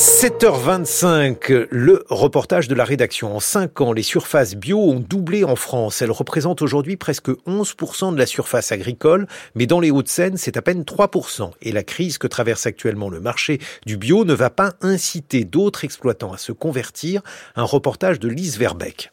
[0.00, 3.36] 7h25, le reportage de la rédaction.
[3.36, 6.00] En 5 ans, les surfaces bio ont doublé en France.
[6.00, 10.62] Elles représentent aujourd'hui presque 11% de la surface agricole, mais dans les Hauts-de-Seine, c'est à
[10.62, 11.50] peine 3%.
[11.60, 15.84] Et la crise que traverse actuellement le marché du bio ne va pas inciter d'autres
[15.84, 17.20] exploitants à se convertir.
[17.54, 19.12] Un reportage de Lise Verbeck.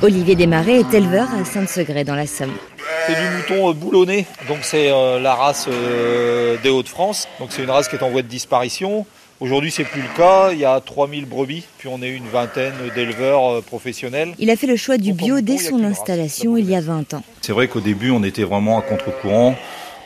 [0.00, 2.54] Olivier Desmarais est éleveur à Sainte-Segré dans la Somme.
[3.06, 7.28] C'est du mouton euh, boulonné, donc c'est euh, la race euh, des Hauts-de-France.
[7.38, 9.04] Donc c'est une race qui est en voie de disparition.
[9.44, 10.52] Aujourd'hui, c'est plus le cas.
[10.52, 14.34] Il y a 3000 brebis, puis on est une vingtaine d'éleveurs euh, professionnels.
[14.38, 17.22] Il a fait le choix du bio dès son installation il y a 20 ans.
[17.42, 19.54] C'est vrai qu'au début, on était vraiment à contre-courant.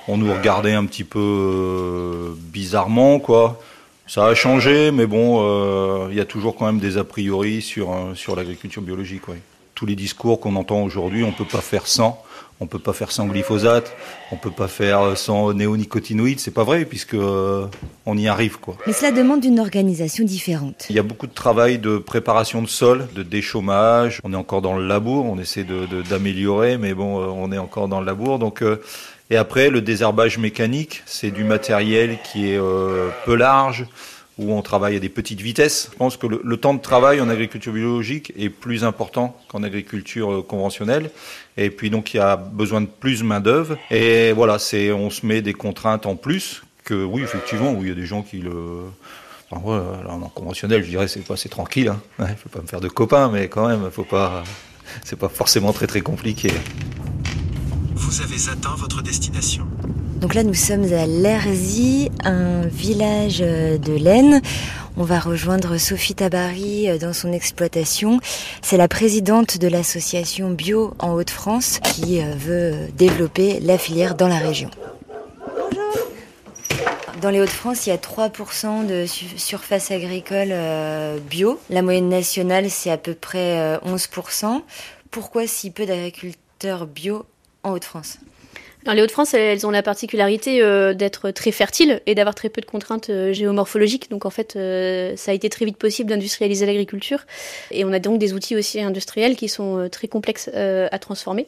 [0.09, 3.60] On nous regardait un petit peu euh, bizarrement, quoi.
[4.09, 7.62] Ça a changé, mais bon, euh, il y a toujours quand même des a priori
[7.62, 9.23] sur, sur l'agriculture biologique.
[9.78, 12.20] Tous les discours qu'on entend aujourd'hui, on ne peut pas faire sans
[12.60, 13.95] on peut pas faire sans glyphosate,
[14.32, 17.66] on peut pas faire sans néonicotinoïdes, c'est pas vrai puisque euh,
[18.04, 18.77] on y arrive quoi.
[18.88, 20.87] Mais cela demande une organisation différente.
[20.91, 24.20] Il y a beaucoup de travail de préparation de sol, de déchômage.
[24.24, 25.65] On est encore dans le labour, on essaie
[26.10, 28.40] d'améliorer, de, mais bon, euh, on est encore dans le labour.
[28.40, 28.82] Donc euh,
[29.30, 32.59] et après le désherbage mécanique, c'est du matériel qui est
[33.24, 33.87] peu large
[34.39, 35.91] où on travaille à des petites vitesses.
[35.93, 40.33] Je pense que le, temps de travail en agriculture biologique est plus important qu'en agriculture
[40.33, 41.11] euh, conventionnelle.
[41.57, 43.77] Et puis donc il y a besoin de plus de main d'œuvre.
[43.91, 47.89] Et voilà, c'est on se met des contraintes en plus que oui effectivement, où il
[47.89, 48.85] y a des gens qui le
[49.51, 51.89] Enfin, conventionnel, je dirais, c'est pas, c'est tranquille.
[51.89, 52.01] Hein.
[52.19, 54.45] Ouais, faut pas me faire de copains, mais quand même, faut pas,
[55.05, 56.51] c'est pas forcément très très compliqué.
[57.95, 59.66] Vous avez atteint votre destination.
[60.21, 64.43] Donc là, nous sommes à Lerzy, un village euh, de l'Aisne.
[64.97, 68.19] On va rejoindre Sophie Tabary euh, dans son exploitation.
[68.60, 74.27] C'est la présidente de l'association Bio en Haute-France qui euh, veut développer la filière dans
[74.27, 74.71] la région.
[77.22, 80.53] Dans les Hauts-de-France, il y a 3% de surface agricole
[81.28, 81.60] bio.
[81.71, 84.62] La moyenne nationale, c'est à peu près 11%.
[85.10, 87.25] Pourquoi si peu d'agriculteurs bio
[87.65, 87.72] en
[88.87, 92.66] Les Hauts-de-France, elles ont la particularité euh, d'être très fertiles et d'avoir très peu de
[92.66, 94.11] contraintes euh, géomorphologiques.
[94.11, 97.27] Donc en fait, euh, ça a été très vite possible d'industrialiser l'agriculture.
[97.71, 101.47] Et on a donc des outils aussi industriels qui sont très complexes à transformer.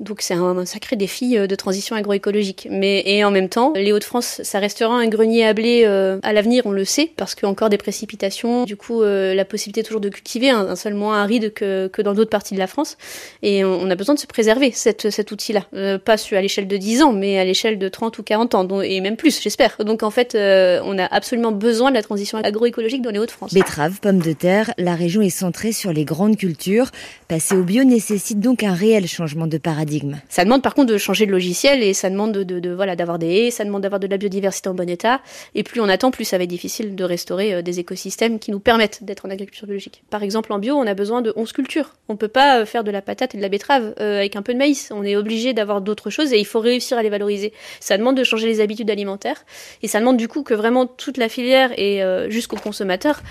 [0.00, 2.68] Donc c'est un, sacré défi euh, de transition agroécologique.
[2.70, 6.32] Mais et en même temps, les Hauts-de-France, ça restera un grenier à blé euh, à
[6.32, 8.64] l'avenir, on le sait, parce qu'il encore des précipitations.
[8.64, 12.14] Du coup, euh, la possibilité toujours de cultiver un, seul moins aride que, que dans
[12.14, 12.96] d'autres parties de la France.
[13.42, 15.62] Et on, a besoin de se préserver cette, cet outil-là,
[15.98, 19.00] pas à l'échelle de 10 ans, mais à l'échelle de 30 ou 40 ans, et
[19.00, 19.76] même plus, j'espère.
[19.84, 23.54] Donc en fait, on a absolument besoin de la transition agroécologique dans les Hauts-de-France.
[23.54, 26.90] Betteraves, pommes de terre, la région est centrée sur les grandes cultures.
[27.28, 29.87] Passer au bio nécessite donc un réel changement de paradigme
[30.28, 33.26] ça demande par contre de changer de logiciel et ça demande de, voilà d'avoir des
[33.26, 35.20] haies, ça demande d'avoir de la biodiversité en bon état.
[35.54, 38.50] Et plus on attend, plus ça va être difficile de restaurer euh, des écosystèmes qui
[38.50, 40.02] nous permettent d'être en agriculture biologique.
[40.10, 41.94] Par exemple, en bio, on a besoin de 11 cultures.
[42.08, 44.42] On peut pas euh, faire de la patate et de la betterave euh, avec un
[44.42, 44.90] peu de maïs.
[44.92, 47.52] On est obligé d'avoir d'autres choses et il faut réussir à les valoriser.
[47.80, 49.44] Ça demande de changer les habitudes alimentaires
[49.82, 53.22] et ça demande du coup que vraiment toute la filière et jusqu'au consommateur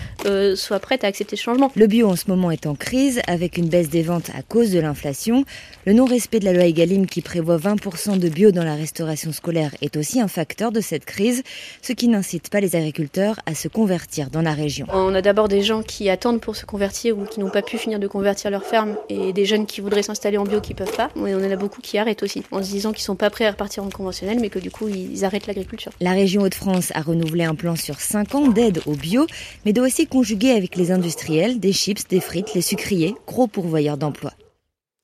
[0.55, 1.71] soit prête à accepter ce changement.
[1.75, 4.71] Le bio en ce moment est en crise avec une baisse des ventes à cause
[4.71, 5.45] de l'inflation,
[5.85, 9.75] le non-respect de la loi Egalim qui prévoit 20% de bio dans la restauration scolaire
[9.81, 11.43] est aussi un facteur de cette crise,
[11.81, 14.87] ce qui n'incite pas les agriculteurs à se convertir dans la région.
[14.93, 17.77] On a d'abord des gens qui attendent pour se convertir ou qui n'ont pas pu
[17.77, 20.95] finir de convertir leur ferme et des jeunes qui voudraient s'installer en bio qui peuvent
[20.95, 21.09] pas.
[21.17, 23.45] Et on en a beaucoup qui arrêtent aussi en se disant qu'ils sont pas prêts
[23.45, 25.91] à repartir en conventionnel mais que du coup ils arrêtent l'agriculture.
[25.99, 29.27] La région Hauts-de-France a renouvelé un plan sur 5 ans d'aide au bio
[29.65, 33.97] mais doit aussi conjuguer avec les industriels des chips, des frites, les sucriers, gros pourvoyeurs
[33.97, 34.31] d'emplois.